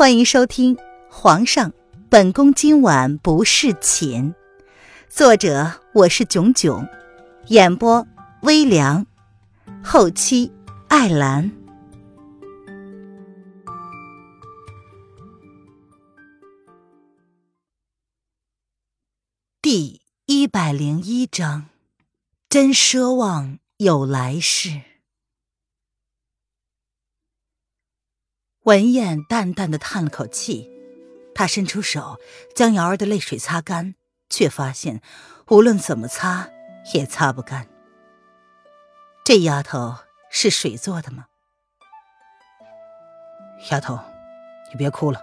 [0.00, 0.74] 欢迎收听
[1.10, 1.74] 《皇上，
[2.08, 4.32] 本宫今晚不侍寝》，
[5.10, 6.88] 作者我是囧囧，
[7.48, 8.06] 演播
[8.40, 9.06] 微凉，
[9.84, 10.50] 后期
[10.88, 11.52] 艾兰。
[19.60, 21.66] 第一百零一章，
[22.48, 24.80] 真奢望有来世。
[28.64, 30.68] 文燕淡淡的叹了口气，
[31.34, 32.20] 她伸出手
[32.54, 33.94] 将瑶儿的泪水擦干，
[34.28, 35.00] 却发现
[35.48, 36.50] 无论怎么擦
[36.92, 37.66] 也擦不干。
[39.24, 39.96] 这丫头
[40.30, 41.26] 是水做的吗？
[43.70, 43.98] 丫头，
[44.70, 45.20] 你别哭了。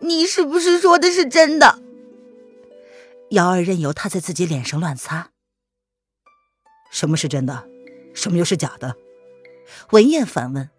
[0.00, 1.78] 你是不是说的是真的？
[3.30, 5.30] 瑶儿任由他在自己脸上乱擦。
[6.90, 7.68] 什么是真的？
[8.12, 8.96] 什么又是假的？
[9.90, 10.70] 文燕反问：“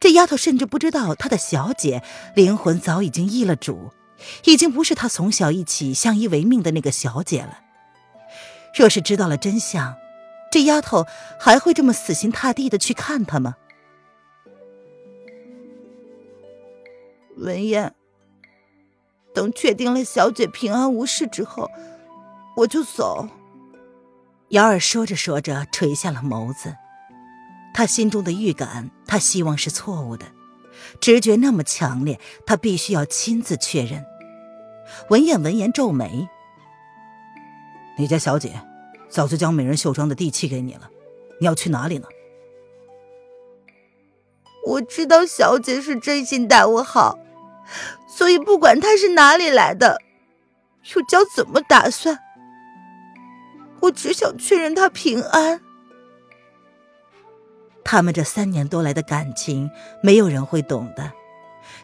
[0.00, 2.02] 这丫头甚至不知道她的小姐
[2.34, 3.90] 灵魂早已经易了主，
[4.44, 7.60] 已经不是她从小一起相依为命的那个小姐了。
[8.74, 9.96] 若是知道了真相，
[10.52, 11.06] 这丫头
[11.40, 13.56] 还会这么死心塌地的去看他吗？”
[17.38, 17.94] 文燕，
[19.32, 21.70] 等确定了小姐平安无事之后，
[22.56, 23.28] 我就走。
[24.48, 26.74] 瑶儿说着说着，垂下了眸子。
[27.78, 30.26] 他心中的预感，他希望是错误的，
[31.00, 34.04] 直觉那么强烈，他必须要亲自确认。
[35.10, 36.28] 文燕闻言皱眉
[37.96, 38.60] ：“你家小姐
[39.08, 40.90] 早就将美人绣庄的地契给你了，
[41.38, 42.08] 你要去哪里呢？”
[44.66, 47.16] 我知道小姐是真心待我好，
[48.08, 50.00] 所以不管她是哪里来的，
[50.96, 52.18] 又将怎么打算，
[53.82, 55.60] 我只想确认她平安。
[57.90, 59.70] 他们这三年多来的感情，
[60.02, 61.10] 没有人会懂的。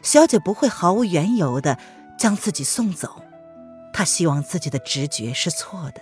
[0.03, 1.79] 小姐不会毫无缘由的
[2.15, 3.23] 将自己送走，
[3.91, 6.01] 她希望自己的直觉是错的。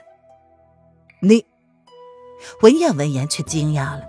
[1.22, 1.46] 你，
[2.62, 4.04] 文燕闻言却惊讶了。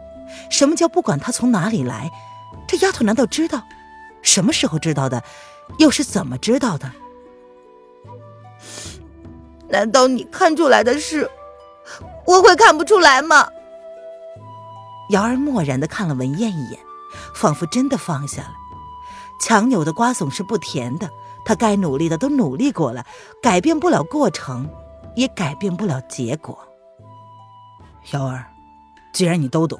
[0.50, 2.10] 什么叫不管她从哪里来？
[2.66, 3.62] 这丫头难道知道？
[4.20, 5.22] 什么时候知道的？
[5.78, 6.90] 又是怎么知道的？
[9.68, 11.30] 难道你看出来的事，
[12.26, 13.48] 我会看不出来吗？
[15.10, 16.80] 瑶儿漠然的看了文燕一眼，
[17.34, 18.54] 仿佛真的放下了。
[19.40, 21.10] 强扭的瓜总是不甜的，
[21.44, 23.04] 他该努力的都努力过了，
[23.42, 24.68] 改变不了过程，
[25.14, 26.58] 也改变不了结果。
[28.12, 28.46] 瑶儿，
[29.12, 29.78] 既然你都懂，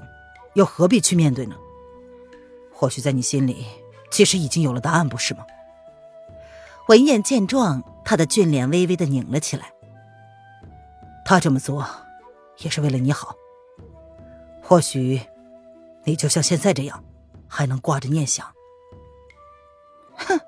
[0.54, 1.56] 又何必去面对呢？
[2.72, 3.64] 或许在你心里，
[4.10, 5.44] 其实已经有了答案，不是吗？
[6.88, 9.72] 文燕见状，她的俊脸微微的拧了起来。
[11.24, 11.86] 他这么做，
[12.58, 13.34] 也是为了你好。
[14.66, 15.20] 或许，
[16.04, 17.04] 你就像现在这样，
[17.46, 18.46] 还能挂着念想。
[20.16, 20.40] 哼，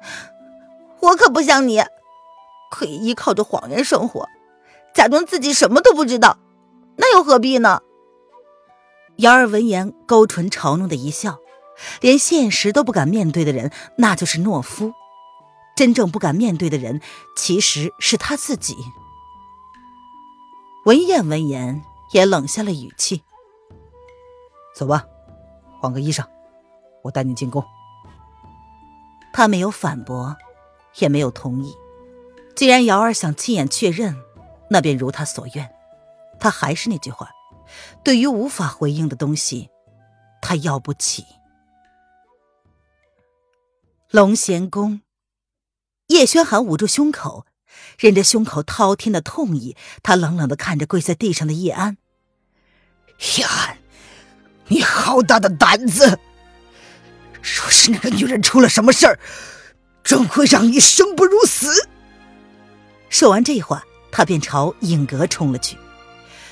[1.00, 1.82] 我可不像你，
[2.70, 4.26] 可以依靠着谎言生活，
[4.94, 6.38] 假装自己什么都不知道，
[6.96, 7.82] 那又何必呢？
[9.16, 11.38] 瑶儿闻言勾唇嘲弄的一笑，
[12.00, 14.92] 连现实都不敢面对的人，那就是懦夫。
[15.76, 17.02] 真正不敢面对的人，
[17.36, 18.74] 其实是他自己。
[20.86, 23.22] 文燕闻言也冷下了语气。
[24.76, 25.08] 走吧，
[25.80, 26.22] 换个衣裳，
[27.02, 27.64] 我带你进宫。
[29.32, 30.36] 他没有反驳，
[30.96, 31.74] 也没有同意。
[32.54, 34.14] 既然瑶儿想亲眼确认，
[34.68, 35.74] 那便如他所愿。
[36.38, 37.30] 他还是那句话，
[38.04, 39.70] 对于无法回应的东西，
[40.42, 41.24] 他要不起。
[44.10, 45.00] 龙贤宫，
[46.08, 47.46] 叶轩寒捂住胸口，
[47.98, 51.96] 忍着胸口滔天的痛意，他冷冷的看着跪在地上的叶安。
[53.38, 53.78] 叶安。
[54.68, 56.18] 你好大的胆子！
[57.42, 59.18] 若是那个女人出了什么事儿，
[60.02, 61.88] 准会让你生不如死。
[63.08, 65.76] 说完这话，他便朝影阁冲了去。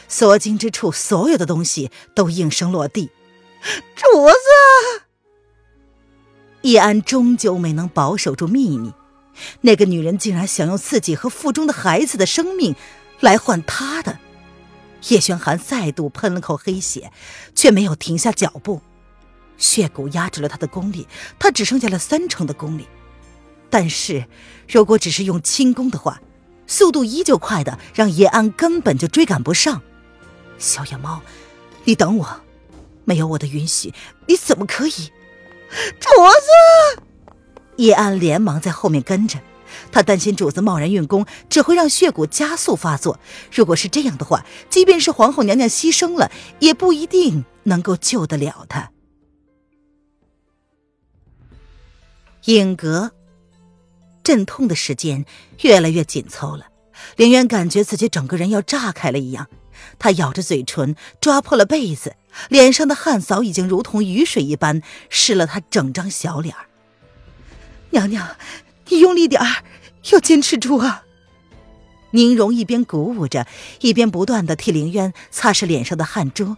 [0.07, 3.11] 所经之处，所有的东西都应声落地。
[3.97, 5.05] 主子，
[6.63, 8.93] 叶安终究没能保守住秘密。
[9.63, 12.77] 那个女人竟然想用自己和腹中的孩子的生命
[13.19, 14.21] 来换他的。
[15.09, 17.13] 叶轩寒再度喷了口黑血，
[17.55, 18.81] 却没有停下脚步。
[19.57, 21.07] 血骨压制了他的功力，
[21.39, 22.89] 他只剩下了三成的功力。
[23.71, 24.27] 但是，
[24.69, 26.21] 如果只是用轻功的话，
[26.67, 29.83] 速度依旧快的让叶安根本就追赶不上。
[30.59, 31.21] 小野猫，
[31.85, 32.41] 你等我！
[33.05, 33.93] 没有我的允许，
[34.27, 34.91] 你怎么可以？
[36.01, 36.31] 镯
[36.97, 37.03] 子！
[37.77, 39.39] 叶安连忙在后面跟着。
[39.93, 43.19] 他担心主子贸然运功，只会让血骨加速发作。
[43.53, 48.91] 如果是这样的话，即便是皇后娘娘牺牲了，也不一定能够救得了他。
[52.45, 53.13] 影阁，
[54.23, 55.25] 阵痛的时间
[55.63, 56.67] 越来越紧凑了。
[57.17, 59.49] 凌渊感觉自己整个人要炸开了一样，
[59.99, 62.17] 他咬着嘴唇，抓破了被子，
[62.49, 66.67] 脸上的汗早已经如同雨水一般湿了他整张小脸儿
[67.91, 68.37] 娘娘，
[68.89, 69.65] 你用力点儿，
[70.13, 71.05] 要坚持住啊！
[72.11, 73.47] 宁荣一边鼓舞着，
[73.81, 76.57] 一边不断的替凌渊擦拭脸上的汗珠。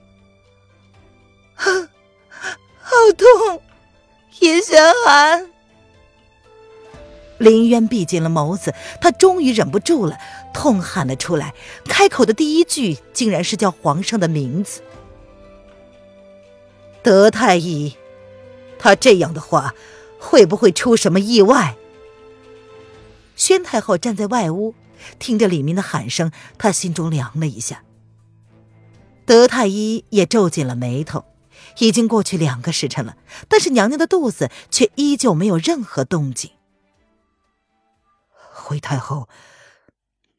[1.55, 1.65] 啊，
[2.83, 3.63] 好痛！
[4.41, 5.51] 叶玄寒。
[7.39, 10.19] 林渊闭紧了眸子，他终于忍不住了，
[10.53, 11.55] 痛喊了出来。
[11.85, 14.83] 开口的第一句，竟然是叫皇上的名字。
[17.03, 17.97] 德太医，
[18.79, 19.75] 他这样的话，
[20.19, 21.77] 会不会出什么意外？
[23.37, 24.75] 宣太后站在外屋，
[25.21, 27.85] 听着里面的喊声，她心中凉了一下。
[29.25, 31.25] 德太医也皱紧了眉头。
[31.79, 33.17] 已经过去两个时辰了，
[33.49, 36.53] 但是娘娘的肚子却依旧没有任何动静。
[38.55, 39.29] 回太后，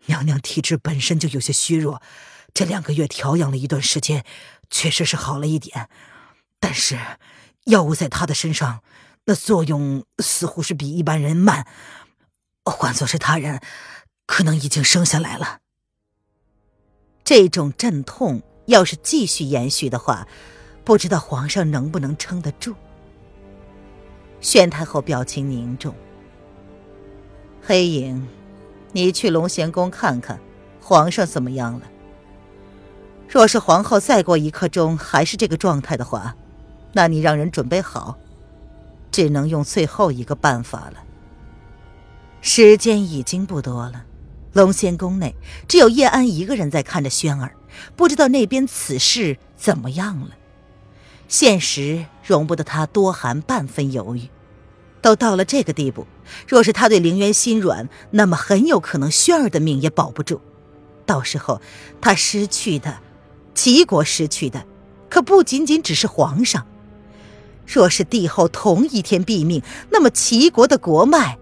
[0.07, 2.01] 娘娘体质本身就有些虚弱，
[2.55, 4.25] 这两个月调养了一段时间，
[4.71, 5.89] 确实是好了一点。
[6.59, 6.97] 但是
[7.65, 8.81] 药物在她的身上，
[9.25, 11.67] 那作用似乎是比一般人慢。
[12.69, 13.61] 换做是他人，
[14.25, 15.59] 可能已经生下来了。
[17.23, 20.27] 这种阵痛要是继续延续的话，
[20.83, 22.75] 不知道皇上能不能撑得住。
[24.39, 25.93] 宣太后表情凝重。
[27.61, 28.27] 黑影，
[28.93, 30.39] 你去龙贤宫看看，
[30.81, 31.87] 皇上怎么样了？
[33.27, 36.33] 若是皇后再过一刻钟还是这个状态的话，
[36.93, 38.17] 那你让人准备好，
[39.11, 41.03] 只能用最后一个办法了。
[42.41, 44.05] 时间已经不多了，
[44.53, 45.35] 龙仙宫内
[45.67, 47.55] 只有叶安一个人在看着轩儿，
[47.95, 50.29] 不知道那边此事怎么样了。
[51.27, 54.29] 现实容不得他多含半分犹豫。
[54.99, 56.05] 都到了这个地步，
[56.47, 60.41] 若是他对凌渊心软，那么很有可能轩儿的命也保不住。
[61.05, 61.61] 到时候
[62.01, 62.97] 他失去的，
[63.53, 64.65] 齐国失去的，
[65.09, 66.65] 可不仅仅只是皇上。
[67.65, 69.61] 若是帝后同一天毙命，
[69.91, 71.37] 那么齐国的国脉，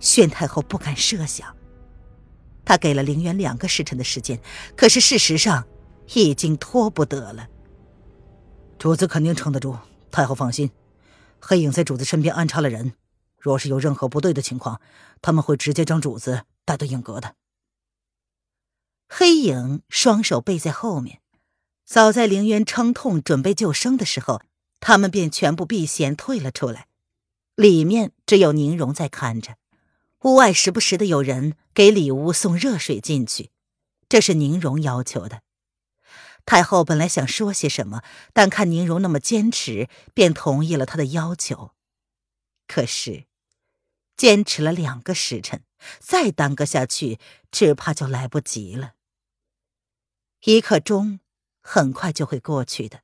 [0.00, 1.56] 宣太后不敢设想。
[2.64, 4.40] 他给了凌渊两个时辰的时间，
[4.76, 5.66] 可是事实上
[6.14, 7.48] 已经拖不得了。
[8.78, 9.76] 主子肯定撑得住，
[10.10, 10.70] 太后放心。
[11.40, 12.94] 黑影在主子身边安插了人，
[13.38, 14.80] 若是有任何不对的情况，
[15.22, 17.34] 他们会直接将主子带到影阁的。
[19.08, 21.20] 黑影双手背在后面，
[21.84, 24.42] 早在凌渊撑痛准备救生的时候，
[24.80, 26.88] 他们便全部避嫌退了出来。
[27.54, 29.56] 里面只有宁荣在看着，
[30.26, 33.50] 屋外时不时的有人给里屋送热水进去，
[34.08, 35.42] 这是宁荣要求的。
[36.44, 38.02] 太后本来想说些什么，
[38.32, 41.70] 但看宁荣那么坚持，便同意了他的要求。
[42.66, 43.26] 可是，
[44.16, 45.62] 坚持了两个时辰，
[46.00, 47.20] 再耽搁下去，
[47.52, 48.94] 只怕就来不及了。
[50.42, 51.20] 一刻钟
[51.62, 53.02] 很快就会过去的，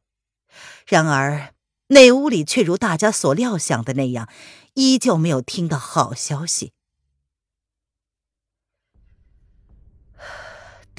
[0.88, 1.54] 然而
[1.86, 4.28] 内屋里却如大家所料想的那样，
[4.74, 6.72] 依旧没有听到好消息。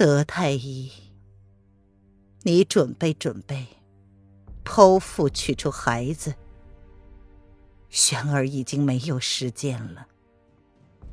[0.03, 0.91] 德太医。
[2.41, 3.67] 你准备准备，
[4.65, 6.35] 剖腹取出孩子。
[7.87, 10.07] 玄儿已经没有时间了。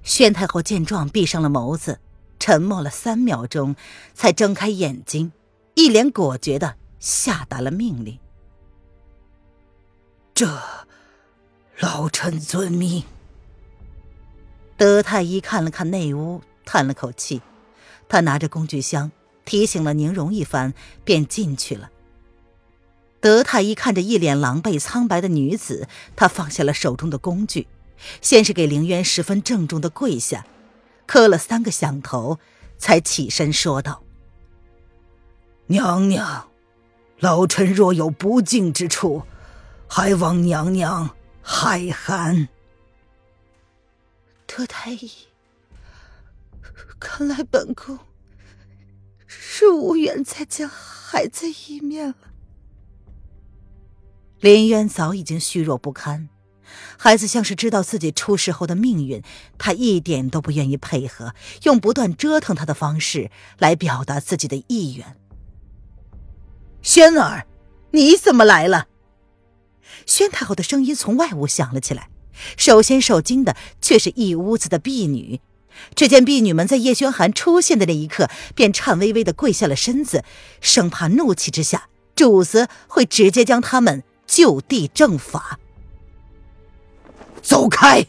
[0.02, 2.00] 宣太后见状，闭上了眸子，
[2.40, 3.76] 沉默了三秒钟，
[4.12, 5.30] 才睁开眼睛，
[5.76, 8.18] 一脸果决的下达了命令
[10.34, 10.48] ：“这，
[11.78, 13.04] 老臣遵命。”
[14.76, 17.40] 德太医看了看内屋，叹了口气，
[18.10, 19.10] 他拿着工具箱。
[19.46, 21.90] 提醒了宁荣一番，便进去了。
[23.20, 27.66] 德太医看着一脸狼狈苍白的女子，他放下了手中的工具，
[28.20, 30.46] 先是给凌渊十分郑重的跪下，
[31.06, 32.38] 磕了三个响头，
[32.78, 34.04] 才起身说道
[35.66, 36.48] ：“娘娘，
[37.18, 39.22] 老臣若有不敬之处，
[39.88, 41.10] 还望娘娘
[41.42, 42.48] 海涵。”
[44.46, 45.10] 德太医，
[47.00, 47.98] 看来本宫。
[49.26, 52.14] 是无缘再见孩子一面了。
[54.40, 56.28] 林渊早已经虚弱不堪，
[56.98, 59.22] 孩子像是知道自己出事后的命运，
[59.56, 65.16] 他一点都不愿意配合，用不断折腾他的方式来表达自己的意愿。
[66.82, 67.46] 轩儿，
[67.92, 68.88] 你怎么来了？
[70.06, 72.10] 宣太后的声音从外屋响了起来，
[72.56, 75.40] 首先受惊的却是一屋子的婢女。
[75.94, 80.24] 只见婢女们在叶轩寒出现的那一刻，便颤巍巍的跪下了身子，
[80.60, 85.58] 生怕怒气之下，主子会直接将他们就地正法。
[87.42, 88.06] 走开！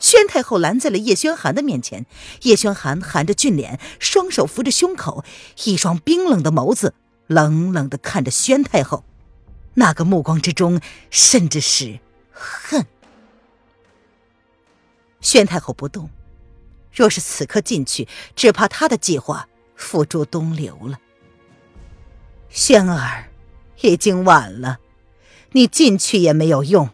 [0.00, 2.06] 宣太后拦在了叶轩寒的面前。
[2.42, 5.24] 叶轩寒含着俊脸，双手扶着胸口，
[5.64, 6.94] 一双冰冷的眸子
[7.28, 9.04] 冷冷的看着宣太后，
[9.74, 12.00] 那个目光之中甚至是
[12.32, 12.84] 恨。
[15.20, 16.10] 宣太后不动，
[16.92, 18.06] 若是此刻进去，
[18.36, 20.98] 只怕他的计划付诸东流了。
[22.48, 23.30] 轩儿，
[23.80, 24.78] 已经晚了，
[25.52, 26.90] 你进去也没有用，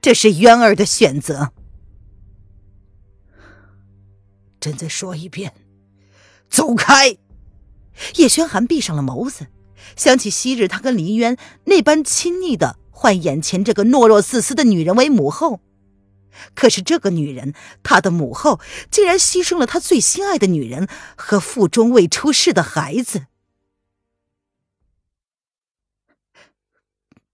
[0.00, 1.52] 这是渊儿的选择。
[4.60, 5.54] 朕再说一遍，
[6.50, 7.16] 走开！
[8.16, 9.46] 叶轩寒闭上了眸子，
[9.94, 15.60] 想起昔日他跟林渊那般亲昵的唤眼前这个懦弱自私的女人为母后，
[16.54, 23.26] 可是这个女人，她的母后，竟然牺牲了他最心爱的女人和腹中未出世的孩子。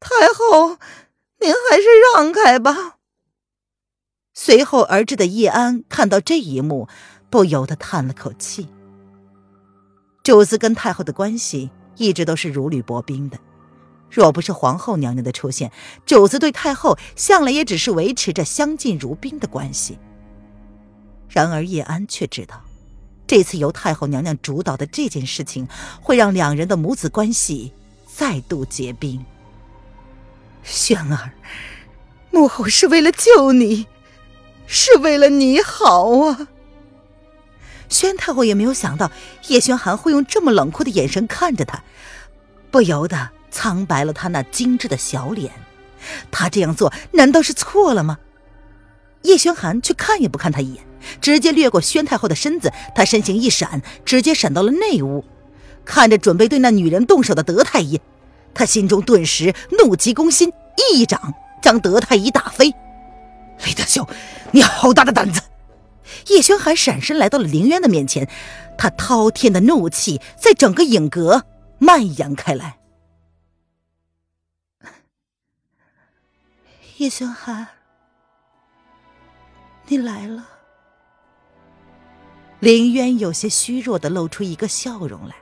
[0.00, 0.78] 太后，
[1.40, 1.84] 您还是
[2.14, 2.98] 让开吧。
[4.34, 6.88] 随后而至的叶安看到这一幕，
[7.30, 8.68] 不由得叹了口气。
[10.22, 13.38] 主子跟太后的关系一直都是如履薄冰的，
[14.14, 15.72] 若不是皇后娘娘的出现，
[16.06, 19.98] 主子对太后向来也只是维持着相敬如宾的关系。
[21.28, 22.62] 然而叶安却知道，
[23.26, 25.66] 这次由太后娘娘主导的这件事情，
[26.00, 27.72] 会让两人的母子关系
[28.06, 29.26] 再度结冰。
[30.62, 31.32] 轩儿，
[32.30, 33.88] 母后是为了救你，
[34.68, 36.46] 是为了你好啊！
[37.88, 39.10] 宣太后也没有想到
[39.48, 41.82] 叶轩寒会用这么冷酷的眼神看着他，
[42.70, 45.52] 不由得苍白了他那精致的小脸。
[46.30, 48.18] 他这样做难道是错了吗？
[49.22, 50.84] 叶轩寒却看也不看他一眼，
[51.20, 55.24] 直接掠过宣太后的身子，他身形一闪，直接闪到了内屋，
[55.84, 57.98] 看着准备对那女人动手的德太医。
[58.52, 60.52] 他心中顿时怒急攻心，
[60.92, 61.32] 一掌
[61.62, 62.66] 将德太医打飞。
[63.64, 64.06] 李德秀，
[64.50, 65.40] 你好大的胆子！
[66.28, 68.28] 叶轩寒闪身来到了凌渊的面前，
[68.76, 71.44] 他滔天的怒气在整个影阁
[71.78, 72.76] 蔓延开来。
[76.98, 77.66] 叶轩寒，
[79.88, 80.48] 你来了。
[82.60, 85.34] 林渊有些虚弱的露出一个笑容来。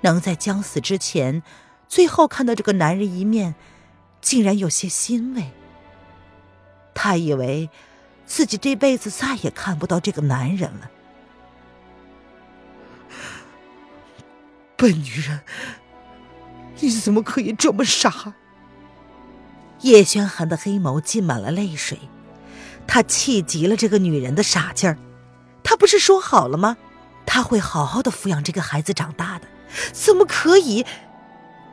[0.00, 1.44] 能在将死之前，
[1.86, 3.54] 最后看到这个男人一面，
[4.20, 5.52] 竟然有些欣慰。
[6.92, 7.70] 他以为
[8.26, 10.90] 自己这辈子再也看不到这个男人了。
[14.76, 15.40] 笨女人，
[16.80, 18.34] 你怎么可以这么傻？
[19.82, 21.98] 叶轩寒的黑眸浸满了泪水，
[22.86, 24.96] 他气极了这个女人的傻劲儿。
[25.62, 26.76] 他不是说好了吗？
[27.26, 29.46] 他会好好的抚养这个孩子长大的。
[29.92, 30.84] 怎么可以？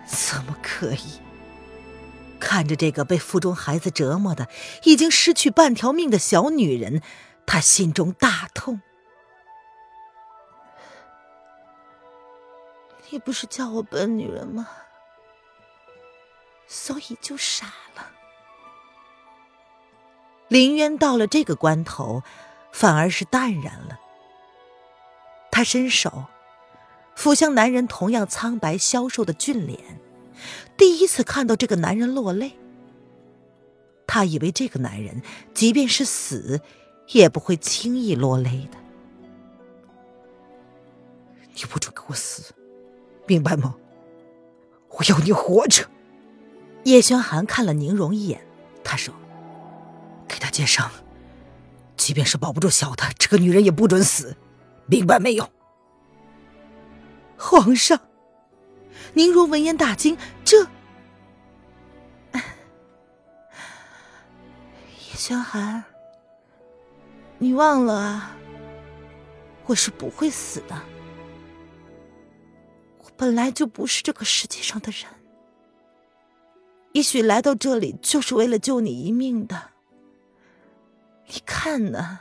[0.07, 1.19] 怎么可以？
[2.39, 4.47] 看着这个被腹中孩子折磨的
[4.83, 7.01] 已经失去半条命的小女人，
[7.45, 8.81] 他心中大痛。
[13.09, 14.67] 你不是叫我笨女人吗？
[16.69, 18.11] 所以就傻了。
[20.47, 22.23] 林渊到了这个关头，
[22.71, 23.99] 反而是淡然了。
[25.51, 26.25] 他伸手。
[27.17, 29.99] 抚向男人同样苍白消瘦的俊脸，
[30.77, 32.53] 第一次看到这个男人落泪。
[34.07, 35.21] 他以为这个男人
[35.53, 36.61] 即便是死，
[37.09, 38.77] 也不会轻易落泪的。
[41.53, 42.53] 你不准给我死，
[43.27, 43.75] 明白吗？
[44.91, 45.85] 我要你活着。
[46.89, 48.43] 叶轩寒看了宁荣一眼，
[48.83, 49.13] 他说
[50.27, 50.89] ：“给他接生，
[51.95, 54.35] 即便是保不住小的，这个女人也不准死，
[54.87, 55.47] 明白没有？”
[57.37, 58.01] 皇上，
[59.13, 60.63] 宁荣闻言大惊，这
[62.33, 62.39] 叶
[65.15, 65.83] 轩寒，
[67.37, 68.35] 你忘了啊？
[69.67, 70.75] 我是不会死的，
[72.97, 75.05] 我本来就不是这个世界上的人，
[76.93, 79.71] 也许来到这里就是为了救你一命的。
[81.27, 82.19] 你看呢？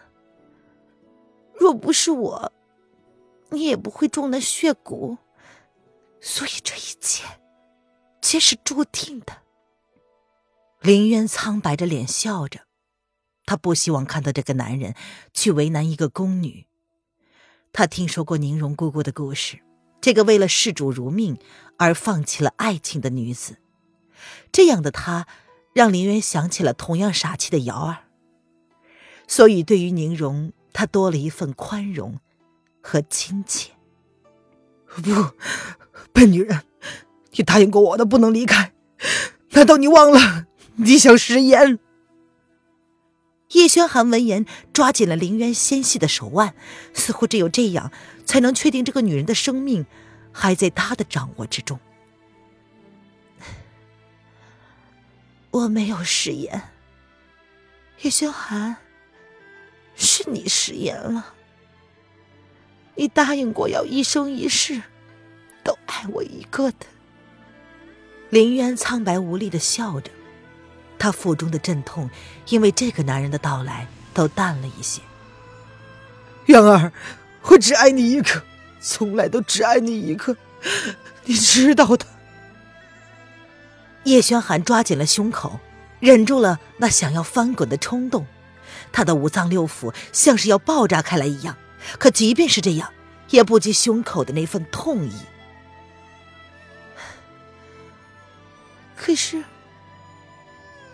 [1.54, 2.52] 若不是我。
[3.50, 5.16] 你也不会中那血蛊，
[6.20, 7.25] 所以这一切
[8.20, 9.38] 皆是注定的。
[10.82, 12.60] 林渊苍白着脸笑着，
[13.46, 14.94] 他不希望看到这个男人
[15.32, 16.66] 去为难一个宫女。
[17.72, 19.58] 他听说过宁荣姑姑的故事，
[20.02, 21.38] 这个为了事主如命
[21.78, 23.56] 而放弃了爱情的女子，
[24.52, 25.26] 这样的她
[25.72, 27.98] 让林渊想起了同样傻气的瑶儿，
[29.26, 32.18] 所以对于宁荣，他多了一份宽容。
[32.80, 33.72] 和亲切。
[34.87, 35.02] 不，
[36.12, 36.62] 笨女人，
[37.32, 38.72] 你答应过我的，不能离开。
[39.50, 40.46] 难道你忘了？
[40.76, 41.78] 你想食言？
[43.50, 46.54] 叶轩寒闻言，抓紧了林渊纤细的手腕，
[46.94, 47.92] 似乎只有这样，
[48.25, 49.84] 才能确定这个女人的生命
[50.32, 51.78] 还在他的掌握之中。
[55.50, 56.62] 我没有食言，
[58.02, 58.76] 叶轩寒，
[59.96, 61.34] 是你食言了。
[62.96, 64.82] 你答应过要一生一世
[65.64, 66.86] 都爱我一个的。
[68.28, 70.10] 林渊苍白无力的笑着。
[70.98, 72.10] 他腹中的阵痛，
[72.48, 75.00] 因为这个男人的到来都淡了一些。
[76.46, 76.92] 渊儿，
[77.42, 78.42] 我只爱你一个，
[78.80, 80.36] 从来都只爱你一个，
[81.24, 82.04] 你知道的。
[84.08, 85.60] 叶轩寒抓紧了胸口，
[86.00, 88.26] 忍住了那想要翻滚的冲动，
[88.90, 91.56] 他的五脏六腑像是要爆炸开来一样。
[91.98, 92.92] 可即便是这样，
[93.30, 95.12] 也不及胸口的那份痛意。
[98.96, 99.44] 可是。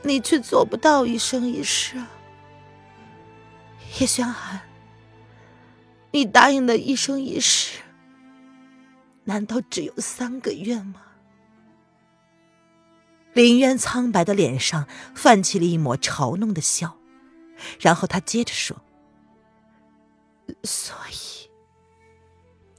[0.06, 1.97] 你却做不到一生一世，
[3.99, 4.61] 叶轩寒。
[6.11, 7.78] 你答应的一生一世，
[9.25, 11.00] 难道只有三个月吗？
[13.35, 16.97] 林渊苍白的脸上泛起了一抹嘲弄的笑，
[17.79, 18.81] 然后他接着说
[20.64, 21.50] ：“所以，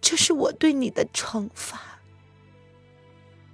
[0.02, 1.80] 这是我对你的惩罚。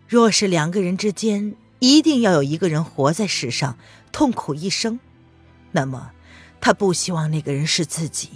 [0.08, 3.76] 若是两个人之间……”一定要有一个人活在世上，
[4.12, 5.00] 痛苦一生，
[5.72, 6.12] 那么
[6.60, 8.30] 他不希望那个人是自己，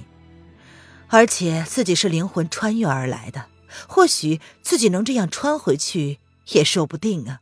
[1.10, 3.45] 而且自己是灵魂穿越而来的，
[3.88, 6.17] 或许自己能这样穿回去
[6.53, 7.41] 也说不定啊！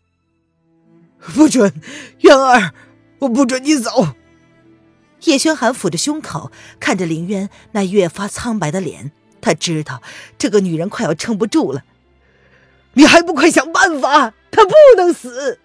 [1.34, 1.82] 不准，
[2.20, 2.74] 渊儿，
[3.20, 4.16] 我不准你走！
[5.22, 10.02] 叶轩寒抚着胸口，看着林渊那越发苍白的脸，他知道
[10.38, 11.84] 这个女人快要撑不住了，
[12.94, 14.34] 你还不快想办法？
[14.52, 15.60] 她不能死！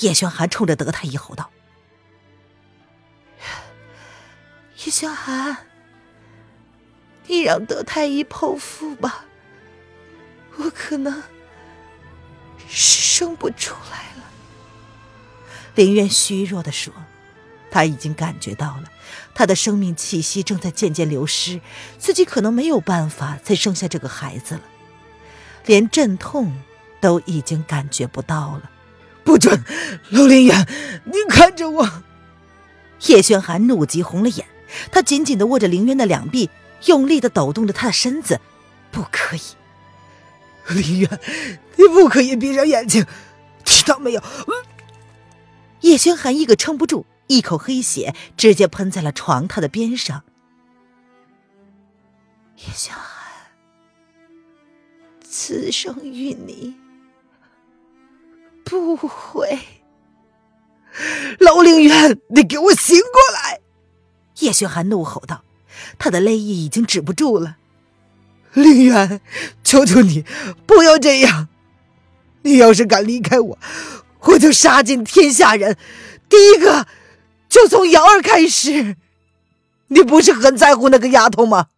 [0.00, 1.50] 叶轩寒冲着德太医吼道
[4.84, 5.56] ：“叶轩寒，
[7.26, 9.24] 你让德太医剖腹吧，
[10.56, 11.22] 我可能
[12.68, 14.15] 生不出来了。”
[15.76, 16.92] 林渊虚弱的说
[17.70, 18.90] ：“他已经感觉到了，
[19.34, 21.60] 他的生命气息正在渐渐流失，
[21.98, 24.62] 自己可能没有办法再生下这个孩子了，
[25.66, 26.52] 连阵痛
[27.00, 28.70] 都已经感觉不到了。”
[29.22, 29.64] 不准，
[30.10, 30.66] 陆林远，
[31.04, 32.02] 你看着我！
[33.08, 34.46] 叶轩寒怒极红了眼，
[34.92, 36.48] 他紧紧的握着林渊的两臂，
[36.84, 38.40] 用力的抖动着他的身子。
[38.92, 39.40] 不可以，
[40.68, 41.20] 林渊，
[41.74, 43.04] 你不可以闭上眼睛，
[43.64, 44.22] 听到没有？
[45.86, 50.24] 叶轩寒一个撑不住，一口黑血直接喷在了床榻的边上。
[52.56, 53.52] 叶轩寒，
[55.22, 56.74] 此生与你。
[58.64, 59.60] 不会，
[61.38, 63.60] 楼凌渊，你给我醒过来！
[64.40, 65.44] 叶轩寒怒吼道，
[66.00, 67.58] 他的泪意已经止不住了。
[68.54, 69.20] 凌渊，
[69.62, 70.24] 求求你
[70.66, 71.46] 不要这样！
[72.42, 73.58] 你要是敢离开我，
[74.28, 75.76] 我就杀尽天下人，
[76.28, 76.86] 第一个
[77.48, 78.96] 就从瑶儿开始。
[79.88, 81.68] 你不是很在乎那个丫头吗？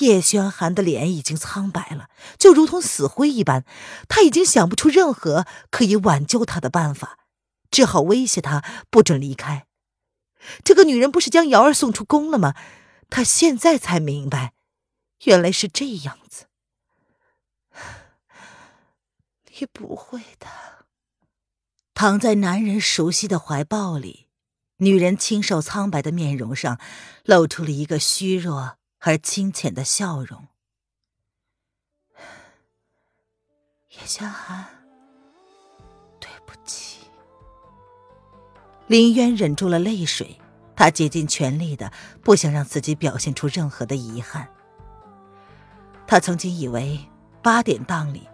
[0.00, 3.64] 叶轩寒的脸已经苍白了，就如同死灰一般。
[4.06, 7.18] 他已经想不出任何可以挽救他的办法，
[7.70, 9.66] 只好威胁他不准离开。
[10.62, 12.54] 这个女人不是将瑶儿送出宫了吗？
[13.10, 14.52] 他现在才明白，
[15.24, 16.44] 原来是这样子。
[19.58, 20.46] 你不会的。
[21.98, 24.28] 躺在男人熟悉的怀抱里，
[24.76, 26.78] 女人清瘦苍白的面容上
[27.24, 28.76] 露出了一个虚弱。
[29.00, 30.46] 而清浅的笑容，
[33.90, 34.64] 叶轩寒，
[36.20, 36.98] 对不起。
[38.86, 40.40] 林渊忍住了泪水，
[40.76, 44.48] 他竭尽全力的不想让自己表现出任何的遗憾。
[46.06, 47.00] 他曾经以为
[47.42, 48.27] 八点档里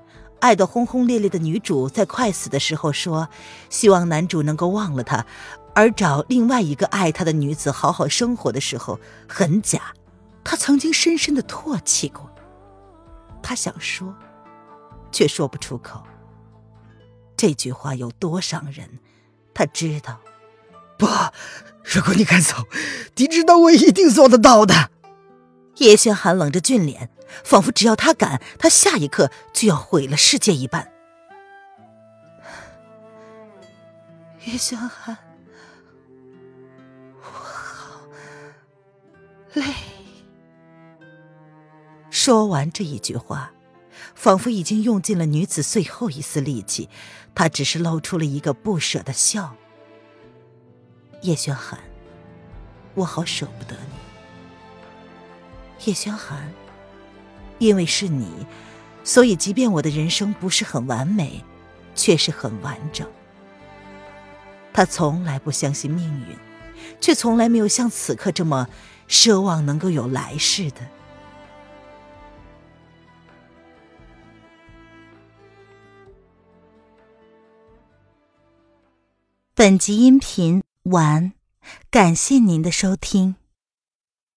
[0.44, 3.30] 爱得轰轰烈烈的女主在快死的时候说
[3.70, 5.24] 希望男主能够忘了她，
[5.74, 9.94] 而找另外一个爱她的女子好好生活的时候很假。
[10.44, 12.30] 他曾经深深的唾弃过，
[13.42, 14.14] 他想说，
[15.10, 16.02] 却说不出口。
[17.34, 18.98] 这句话有多伤人，
[19.54, 20.20] 他知道。
[20.98, 21.06] 不，
[21.82, 22.68] 如果你敢走，
[23.16, 24.90] 你知道我一定做得到的。
[25.78, 30.92] 叶轩寒冷着俊脸，仿佛只要他敢，他下一刻就要毁了世界一般。
[34.46, 35.16] 叶轩寒，
[37.20, 38.00] 我好
[39.54, 39.64] 累。
[42.10, 43.52] 说完这一句话，
[44.14, 46.88] 仿佛已经用尽了女子最后一丝力气，
[47.34, 49.56] 她只是露出了一个不舍的笑。
[51.22, 51.80] 叶轩寒，
[52.94, 53.94] 我好舍不得你。
[55.86, 56.52] 叶轩寒，
[57.58, 58.28] 因为是你，
[59.02, 61.42] 所以即便我的人生不是很完美，
[61.94, 63.06] 却是很完整。
[64.72, 66.36] 他从来不相信命运，
[67.00, 68.68] 却从来没有像此刻这么
[69.08, 70.80] 奢望能够有来世的。
[79.54, 81.32] 本集音频完，
[81.90, 83.36] 感谢您的收听。